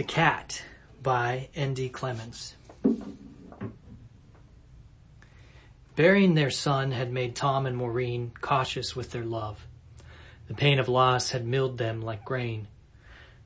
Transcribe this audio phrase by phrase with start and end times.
[0.00, 0.62] The Cat
[1.02, 1.90] by N.D.
[1.90, 2.54] Clemons.
[5.94, 9.66] Burying their son had made Tom and Maureen cautious with their love.
[10.48, 12.68] The pain of loss had milled them like grain.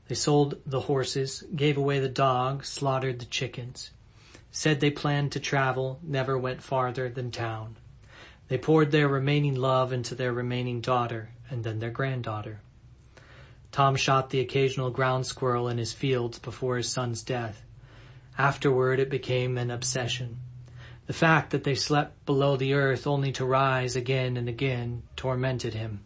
[0.07, 3.91] They sold the horses, gave away the dog, slaughtered the chickens.
[4.53, 7.79] Said they planned to travel, never went farther than town.
[8.47, 12.61] They poured their remaining love into their remaining daughter and then their granddaughter.
[13.75, 17.61] Tom shot the occasional ground squirrel in his fields before his son's death.
[18.39, 20.39] Afterward it became an obsession.
[21.09, 25.75] The fact that they slept below the earth only to rise again and again tormented
[25.75, 26.05] him.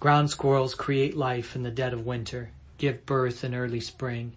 [0.00, 4.32] Ground squirrels create life in the dead of winter, give birth in early spring.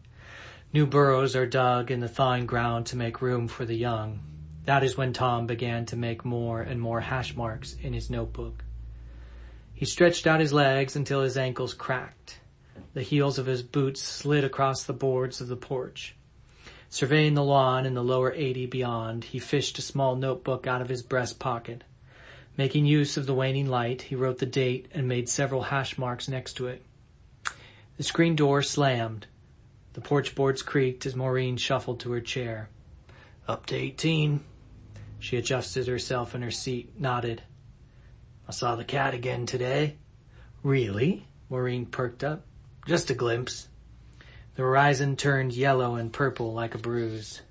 [0.73, 4.19] New burrows are dug in the thawing ground to make room for the young.
[4.65, 8.65] That is when Tom began to make more and more hash marks in his notebook.
[9.77, 12.39] He stretched out his legs until his ankles cracked.
[12.95, 16.15] The heels of his boots slid across the boards of the porch.
[16.89, 20.89] Surveying the lawn and the lower eighty beyond, he fished a small notebook out of
[20.89, 21.83] his breast pocket.
[22.57, 26.27] Making use of the waning light, he wrote the date and made several hash marks
[26.27, 26.83] next to it.
[27.97, 29.27] The screen door slammed.
[29.93, 32.69] The porch boards creaked as Maureen shuffled to her chair.
[33.47, 34.43] Up to 18.
[35.19, 37.43] She adjusted herself in her seat, nodded.
[38.47, 39.97] I saw the cat again today.
[40.63, 41.27] Really?
[41.49, 42.45] Maureen perked up.
[42.87, 43.67] Just a glimpse.
[44.55, 47.41] The horizon turned yellow and purple like a bruise.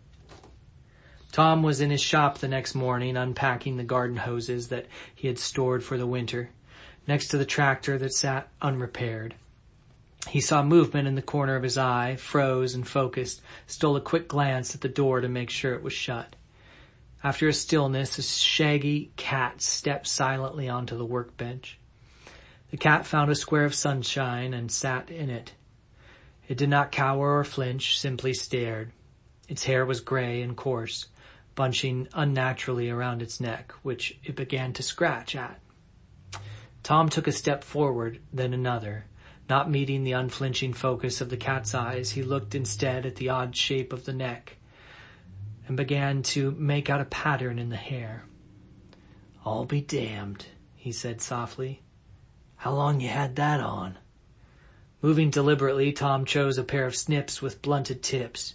[1.33, 5.39] Tom was in his shop the next morning unpacking the garden hoses that he had
[5.39, 6.49] stored for the winter,
[7.07, 9.35] next to the tractor that sat unrepaired.
[10.29, 14.29] He saw movement in the corner of his eye, froze and focused, stole a quick
[14.29, 16.35] glance at the door to make sure it was shut.
[17.25, 21.79] After a stillness, a shaggy cat stepped silently onto the workbench.
[22.71, 25.55] The cat found a square of sunshine and sat in it.
[26.47, 28.93] It did not cower or flinch, simply stared.
[29.49, 31.07] Its hair was gray and coarse,
[31.55, 35.61] bunching unnaturally around its neck, which it began to scratch at.
[36.83, 39.07] Tom took a step forward, then another.
[39.49, 43.57] Not meeting the unflinching focus of the cat's eyes, he looked instead at the odd
[43.57, 44.57] shape of the neck
[45.67, 48.25] and began to make out a pattern in the hair.
[49.45, 51.83] I'll be damned, he said softly.
[52.57, 53.99] How long you had that on?
[55.03, 58.55] Moving deliberately, Tom chose a pair of snips with blunted tips.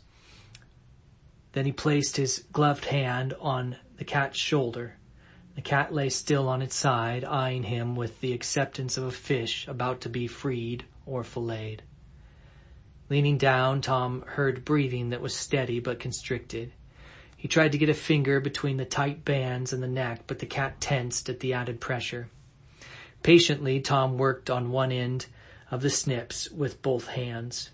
[1.53, 4.95] Then he placed his gloved hand on the cat's shoulder.
[5.55, 9.67] The cat lay still on its side, eyeing him with the acceptance of a fish
[9.67, 11.83] about to be freed or filleted.
[13.09, 16.71] Leaning down, Tom heard breathing that was steady but constricted.
[17.41, 20.45] He tried to get a finger between the tight bands and the neck, but the
[20.45, 22.29] cat tensed at the added pressure.
[23.23, 25.25] Patiently, Tom worked on one end
[25.71, 27.71] of the snips with both hands.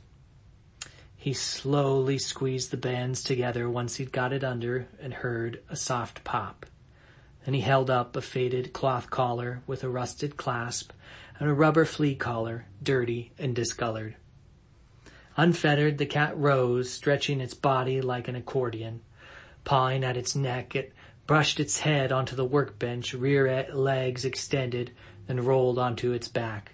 [1.18, 6.24] He slowly squeezed the bands together once he'd got it under and heard a soft
[6.24, 6.66] pop.
[7.44, 10.94] Then he held up a faded cloth collar with a rusted clasp
[11.40, 14.16] and a rubber flea collar, dirty and discolored.
[15.36, 19.02] Unfettered, the cat rose, stretching its body like an accordion.
[19.68, 20.94] Pawing at its neck, it
[21.26, 24.92] brushed its head onto the workbench, rear legs extended,
[25.26, 26.72] then rolled onto its back.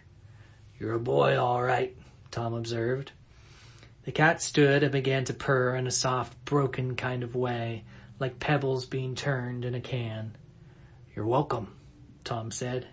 [0.78, 1.98] You're a boy, all right,
[2.30, 3.12] Tom observed.
[4.04, 7.84] The cat stood and began to purr in a soft, broken kind of way,
[8.20, 10.38] like pebbles being turned in a can.
[11.16, 11.74] You're welcome,
[12.24, 12.88] Tom said.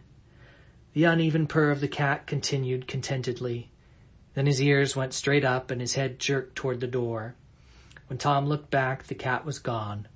[0.95, 3.71] The uneven purr of the cat continued contentedly.
[4.33, 7.35] Then his ears went straight up and his head jerked toward the door.
[8.11, 10.09] When Tom looked back, the cat was gone.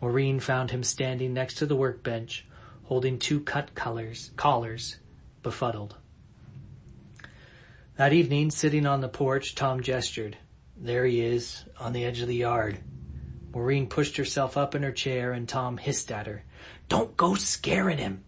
[0.00, 2.46] Maureen found him standing next to the workbench,
[2.84, 4.98] holding two cut collars, collars,
[5.42, 5.96] befuddled.
[7.96, 10.36] That evening, sitting on the porch, Tom gestured.
[10.76, 12.78] There he is, on the edge of the yard.
[13.52, 16.44] Maureen pushed herself up in her chair and Tom hissed at her.
[16.88, 18.22] Don't go scaring him.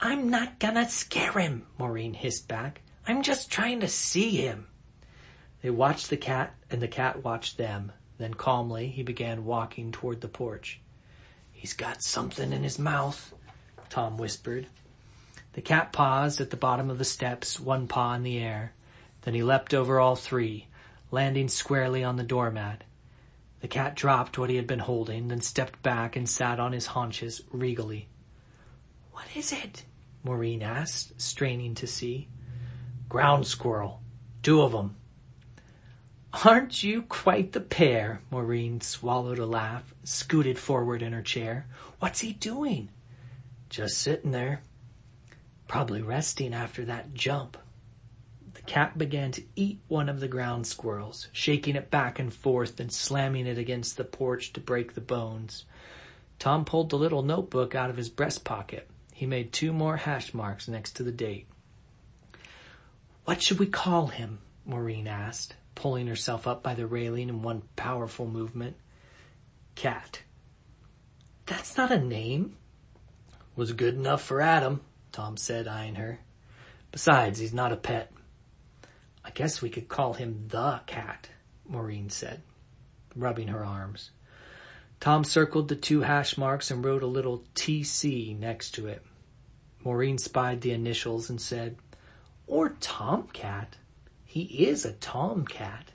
[0.00, 2.80] I'm not gonna scare him, Maureen hissed back.
[3.06, 4.68] I'm just trying to see him.
[5.60, 7.92] They watched the cat and the cat watched them.
[8.18, 10.80] Then calmly he began walking toward the porch.
[11.52, 13.34] He's got something in his mouth,
[13.88, 14.66] Tom whispered.
[15.54, 18.72] The cat paused at the bottom of the steps, one paw in the air.
[19.22, 20.66] Then he leapt over all three,
[21.10, 22.84] landing squarely on the doormat.
[23.60, 26.86] The cat dropped what he had been holding, then stepped back and sat on his
[26.86, 28.08] haunches regally.
[29.12, 29.84] What is it?
[30.22, 32.28] Maureen asked, straining to see.
[33.08, 34.02] Ground squirrel.
[34.42, 34.96] Two of them.
[36.42, 38.20] Aren't you quite the pair?
[38.28, 41.66] Maureen swallowed a laugh, scooted forward in her chair.
[42.00, 42.88] What's he doing?
[43.70, 44.60] Just sitting there.
[45.68, 47.56] Probably resting after that jump.
[48.52, 52.80] The cat began to eat one of the ground squirrels, shaking it back and forth
[52.80, 55.64] and slamming it against the porch to break the bones.
[56.40, 58.90] Tom pulled the little notebook out of his breast pocket.
[59.12, 61.46] He made two more hash marks next to the date.
[63.24, 64.40] What should we call him?
[64.66, 68.76] Maureen asked, pulling herself up by the railing in one powerful movement.
[69.74, 70.22] Cat.
[71.46, 72.56] That's not a name.
[73.56, 74.80] Was good enough for Adam,
[75.12, 76.20] Tom said, eyeing her.
[76.90, 78.12] Besides, he's not a pet.
[79.24, 81.28] I guess we could call him the cat,
[81.66, 82.42] Maureen said,
[83.16, 84.10] rubbing her arms.
[85.00, 89.02] Tom circled the two hash marks and wrote a little TC next to it.
[89.84, 91.76] Maureen spied the initials and said,
[92.46, 93.76] or Tomcat.
[94.34, 95.92] He is a tomcat.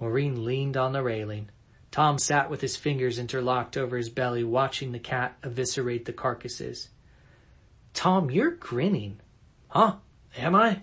[0.00, 1.48] Maureen leaned on the railing.
[1.92, 6.88] Tom sat with his fingers interlocked over his belly, watching the cat eviscerate the carcasses.
[7.94, 9.20] Tom, you're grinning.
[9.68, 9.94] Huh?
[10.36, 10.80] Am I?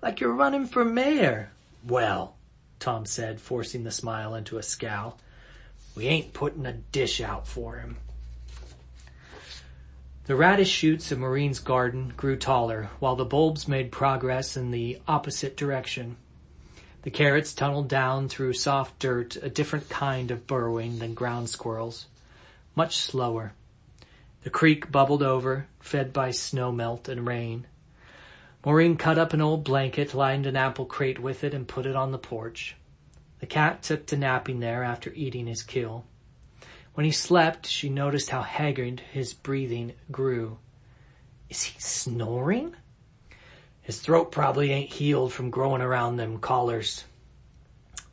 [0.00, 1.50] Like you're running for mayor.
[1.84, 2.36] Well,
[2.78, 5.18] Tom said, forcing the smile into a scowl.
[5.96, 7.96] We ain't putting a dish out for him.
[10.24, 15.00] The radish shoots of Maureen's garden grew taller, while the bulbs made progress in the
[15.08, 16.16] opposite direction.
[17.02, 22.06] The carrots tunneled down through soft dirt, a different kind of burrowing than ground squirrels.
[22.76, 23.54] Much slower.
[24.44, 27.66] The creek bubbled over, fed by snow melt and rain.
[28.64, 31.96] Maureen cut up an old blanket, lined an apple crate with it, and put it
[31.96, 32.76] on the porch.
[33.40, 36.04] The cat took to napping there after eating his kill.
[36.94, 40.58] When he slept, she noticed how haggard his breathing grew.
[41.48, 42.76] Is he snoring?
[43.80, 47.04] His throat probably ain't healed from growing around them collars.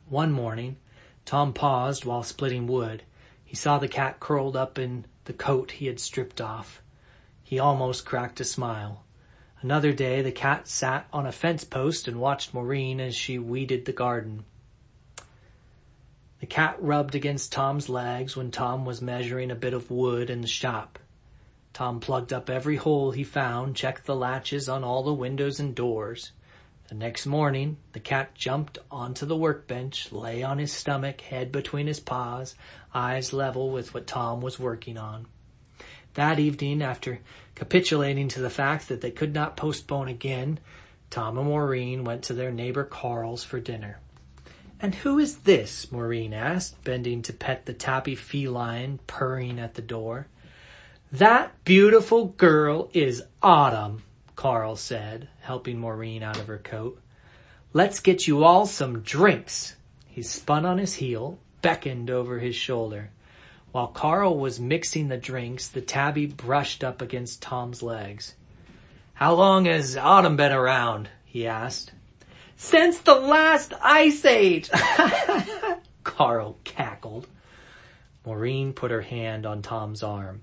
[0.08, 0.76] One morning,
[1.24, 3.02] Tom paused while splitting wood.
[3.44, 6.80] He saw the cat curled up in the coat he had stripped off.
[7.42, 9.04] He almost cracked a smile.
[9.60, 13.84] Another day, the cat sat on a fence post and watched Maureen as she weeded
[13.84, 14.44] the garden.
[16.40, 20.40] The cat rubbed against Tom's legs when Tom was measuring a bit of wood in
[20.40, 20.98] the shop.
[21.74, 25.74] Tom plugged up every hole he found, checked the latches on all the windows and
[25.74, 26.32] doors.
[26.88, 31.86] The next morning, the cat jumped onto the workbench, lay on his stomach, head between
[31.86, 32.54] his paws,
[32.94, 35.26] eyes level with what Tom was working on.
[36.14, 37.20] That evening, after
[37.54, 40.58] capitulating to the fact that they could not postpone again,
[41.10, 44.00] Tom and Maureen went to their neighbor Carl's for dinner.
[44.82, 45.92] And who is this?
[45.92, 50.26] Maureen asked, bending to pet the tabby feline purring at the door.
[51.12, 54.02] That beautiful girl is Autumn,
[54.36, 56.98] Carl said, helping Maureen out of her coat.
[57.74, 59.76] Let's get you all some drinks.
[60.06, 63.10] He spun on his heel, beckoned over his shoulder.
[63.72, 68.34] While Carl was mixing the drinks, the tabby brushed up against Tom's legs.
[69.14, 71.10] How long has Autumn been around?
[71.24, 71.92] he asked.
[72.62, 74.68] Since the last ice age!
[76.04, 77.26] Carl cackled.
[78.26, 80.42] Maureen put her hand on Tom's arm.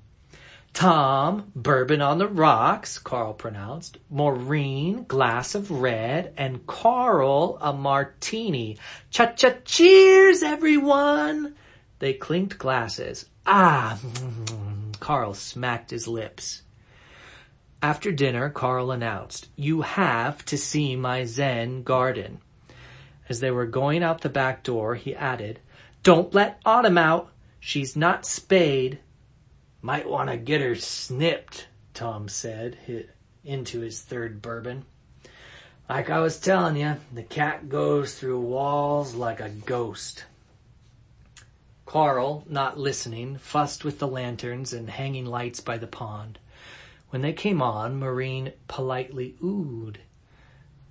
[0.74, 4.00] Tom, bourbon on the rocks, Carl pronounced.
[4.10, 8.80] Maureen, glass of red, and Carl, a martini.
[9.12, 11.54] Cha-cha cheers, everyone!
[12.00, 13.28] They clinked glasses.
[13.46, 14.00] Ah,
[15.00, 16.64] Carl smacked his lips.
[17.82, 22.40] After dinner, Carl announced, You have to see my Zen garden.
[23.30, 25.60] As they were going out the back door, he added,
[26.02, 27.32] Don't let Autumn out.
[27.60, 29.00] She's not spayed.
[29.82, 32.78] Might want to get her snipped, Tom said,
[33.44, 34.86] into his third bourbon.
[35.88, 40.26] Like I was telling you, the cat goes through walls like a ghost.
[41.86, 46.40] Carl, not listening, fussed with the lanterns and hanging lights by the pond.
[47.10, 49.98] When they came on, Maureen politely oohed.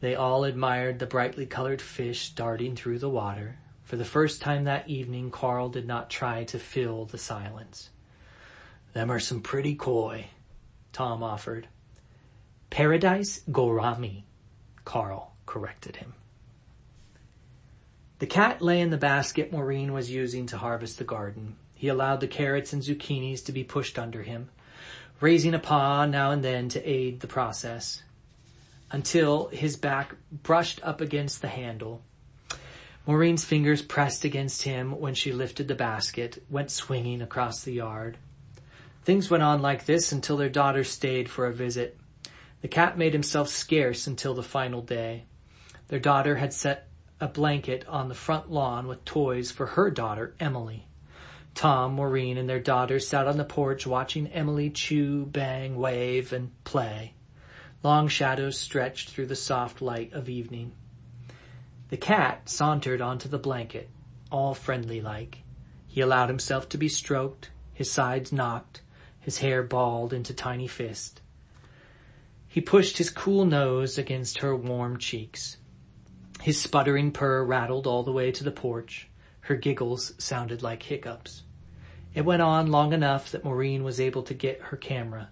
[0.01, 3.59] They all admired the brightly colored fish darting through the water.
[3.85, 7.91] For the first time that evening, Carl did not try to fill the silence.
[8.95, 10.29] Them are some pretty koi,
[10.93, 11.69] Tom offered.
[12.71, 14.25] Paradise gourami,
[14.85, 16.15] Carl corrected him.
[18.19, 21.57] The cat lay in the basket Maureen was using to harvest the garden.
[21.75, 24.49] He allowed the carrots and zucchinis to be pushed under him
[25.21, 28.03] raising a paw now and then to aid the process,
[28.91, 32.03] until his back brushed up against the handle.
[33.07, 38.19] Maureen's fingers pressed against him when she lifted the basket, went swinging across the yard.
[39.05, 41.97] Things went on like this until their daughter stayed for a visit.
[42.63, 45.25] The cat made himself scarce until the final day.
[45.89, 46.89] Their daughter had set
[47.21, 50.87] a blanket on the front lawn with toys for her daughter, Emily.
[51.57, 56.53] Tom, Maureen, and their daughter sat on the porch watching Emily chew, bang, wave, and
[56.65, 57.15] play.
[57.83, 60.73] Long shadows stretched through the soft light of evening.
[61.89, 63.89] The cat sauntered onto the blanket,
[64.31, 65.39] all friendly like.
[65.87, 68.83] He allowed himself to be stroked, his sides knocked,
[69.19, 71.23] his hair balled into tiny fists.
[72.47, 75.57] He pushed his cool nose against her warm cheeks.
[76.43, 79.09] His sputtering purr rattled all the way to the porch.
[79.41, 81.45] Her giggles sounded like hiccups.
[82.17, 85.29] It went on long enough that Maureen was able to get her camera.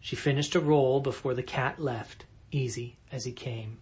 [0.00, 3.78] She finished a roll before the cat left, easy as he came.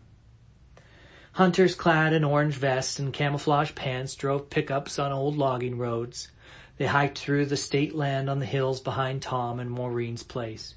[1.33, 6.33] Hunters clad in orange vests and camouflage pants drove pickups on old logging roads.
[6.77, 10.75] They hiked through the state land on the hills behind Tom and Maureen's place.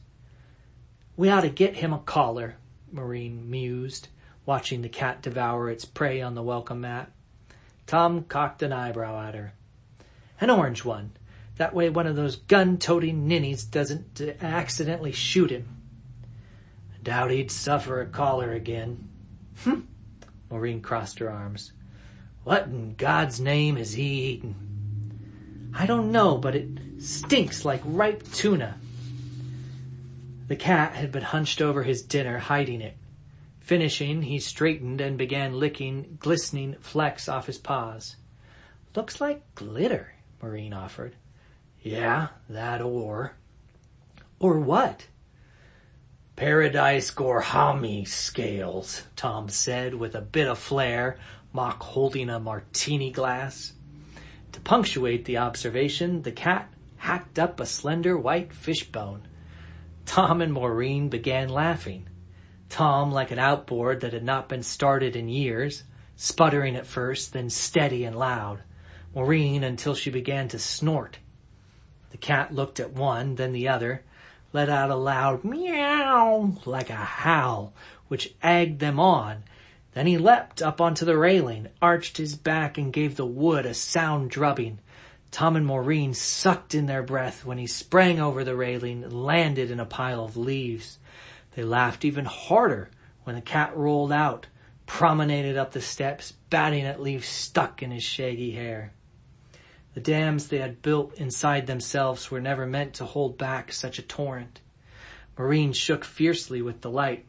[1.18, 2.56] We ought to get him a collar,
[2.94, 4.08] Maureen mused,
[4.46, 7.12] watching the cat devour its prey on the welcome mat.
[7.88, 9.52] Tom cocked an eyebrow at her.
[10.40, 11.12] An orange one.
[11.58, 15.68] That way one of those gun-toting ninnies doesn't accidentally shoot him.
[16.94, 19.10] I doubt he'd suffer a collar again.
[19.64, 19.88] Hm.
[20.52, 21.74] Maureen crossed her arms.
[22.44, 24.56] What in God's name is he eating?
[25.76, 28.78] I don't know, but it stinks like ripe tuna.
[30.48, 32.96] The cat had been hunched over his dinner, hiding it.
[33.60, 38.16] Finishing, he straightened and began licking glistening flecks off his paws.
[38.96, 41.16] Looks like glitter, Maureen offered.
[41.88, 43.32] Yeah, that or.
[44.40, 45.08] Or what?
[46.36, 51.18] Paradise Gourami scales, Tom said with a bit of flair,
[51.54, 53.72] mock holding a martini glass.
[54.52, 59.26] To punctuate the observation, the cat hacked up a slender white fishbone.
[60.06, 62.10] Tom and Maureen began laughing.
[62.68, 65.86] Tom like an outboard that had not been started in years,
[66.18, 68.62] sputtering at first, then steady and loud.
[69.16, 71.20] Maureen until she began to snort.
[72.12, 74.04] The cat looked at one, then the other,
[74.54, 77.74] let out a loud meow like a howl,
[78.08, 79.44] which egged them on.
[79.94, 83.74] Then he leapt up onto the railing, arched his back and gave the wood a
[83.74, 84.80] sound drubbing.
[85.32, 89.70] Tom and Maureen sucked in their breath when he sprang over the railing and landed
[89.70, 91.00] in a pile of leaves.
[91.56, 92.90] They laughed even harder
[93.24, 94.48] when the cat rolled out,
[94.86, 98.94] promenaded up the steps, batting at leaves stuck in his shaggy hair.
[99.98, 104.04] The dams they had built inside themselves were never meant to hold back such a
[104.04, 104.62] torrent.
[105.36, 107.26] Maureen shook fiercely with delight.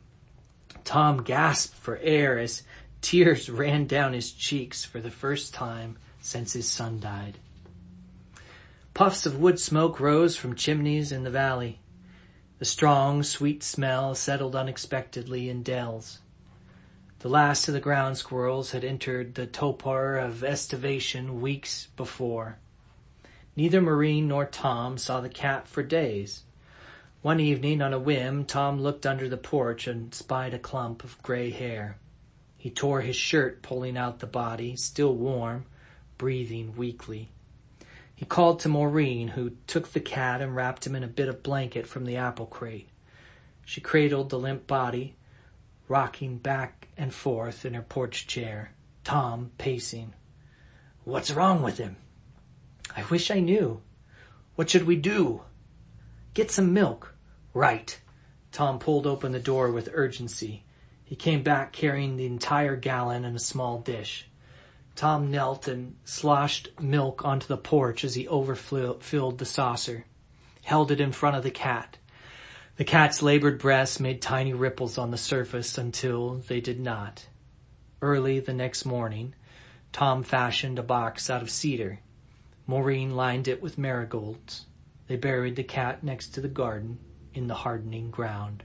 [0.85, 2.65] Tom gasped for air as
[3.01, 7.39] tears ran down his cheeks for the first time since his son died.
[8.93, 11.81] Puffs of wood smoke rose from chimneys in the valley.
[12.59, 16.19] The strong, sweet smell settled unexpectedly in dells.
[17.21, 22.59] The last of the ground squirrels had entered the torpor of estivation weeks before.
[23.57, 26.45] Neither Maureen nor Tom saw the cat for days.
[27.23, 31.21] One evening, on a whim, Tom looked under the porch and spied a clump of
[31.25, 31.97] gray hair.
[32.57, 35.67] He tore his shirt, pulling out the body, still warm,
[36.19, 37.31] breathing weakly.
[38.15, 41.43] He called to Maureen, who took the cat and wrapped him in a bit of
[41.43, 42.89] blanket from the apple crate.
[43.65, 45.17] She cradled the limp body,
[45.89, 48.73] rocking back and forth in her porch chair,
[49.05, 50.15] Tom pacing.
[51.05, 51.97] What's wrong with him?
[52.97, 53.81] I wish I knew.
[54.55, 55.43] What should we do?
[56.35, 57.15] Get some milk.
[57.55, 57.99] Right.
[58.53, 60.65] Tom pulled open the door with urgency.
[61.05, 64.29] He came back carrying the entire gallon in a small dish.
[64.95, 70.05] Tom knelt and sloshed milk onto the porch as he overfilled the saucer,
[70.65, 71.97] held it in front of the cat.
[72.79, 77.27] The cat's labored breasts made tiny ripples on the surface until they did not.
[78.01, 79.35] Early the next morning,
[79.91, 81.99] Tom fashioned a box out of cedar.
[82.69, 84.67] Maureen lined it with marigolds.
[85.09, 87.01] They buried the cat next to the garden
[87.35, 88.63] in the hardening ground.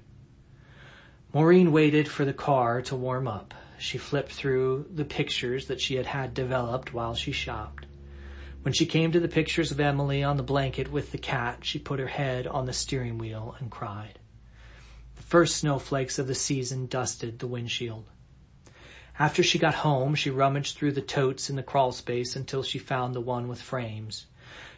[1.33, 3.55] Maureen waited for the car to warm up.
[3.79, 7.87] She flipped through the pictures that she had had developed while she shopped.
[8.63, 11.77] When she came to the pictures of Emily on the blanket with the cat, she
[11.77, 14.19] put her head on the steering wheel and cried.
[15.17, 18.05] The first snowflakes of the season dusted the windshield.
[19.19, 22.79] After she got home, she rummaged through the totes in the crawl space until she
[22.79, 24.27] found the one with frames.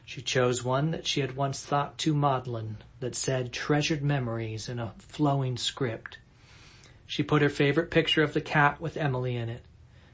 [0.03, 4.79] She chose one that she had once thought too maudlin, that said treasured memories in
[4.79, 6.17] a flowing script.
[7.05, 9.63] She put her favorite picture of the cat with Emily in it,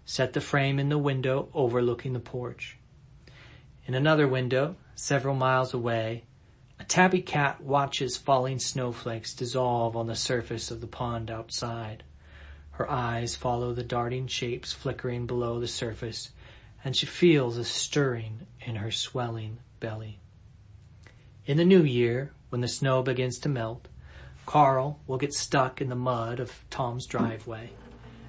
[0.03, 2.77] set the frame in the window overlooking the porch.
[3.87, 6.23] In another window, several miles away,
[6.79, 12.03] a tabby cat watches falling snowflakes dissolve on the surface of the pond outside.
[12.71, 16.31] Her eyes follow the darting shapes flickering below the surface,
[16.83, 20.19] and she feels a stirring in her swelling belly.
[21.45, 23.87] In the new year, when the snow begins to melt,
[24.45, 27.71] Carl will get stuck in the mud of Tom's driveway.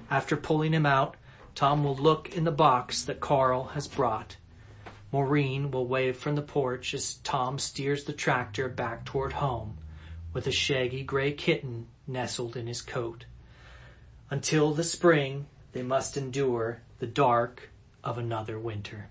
[0.09, 1.15] After pulling him out,
[1.55, 4.37] Tom will look in the box that Carl has brought.
[5.13, 9.77] Maureen will wave from the porch as Tom steers the tractor back toward home
[10.33, 13.25] with a shaggy gray kitten nestled in his coat.
[14.31, 17.69] Until the spring, they must endure the dark
[18.03, 19.09] of another winter.